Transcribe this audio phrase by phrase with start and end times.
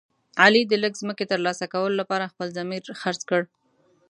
[0.43, 3.41] علي د لږ ځمکې تر لاسه کولو لپاره خپل ضمیر خرڅ کړ.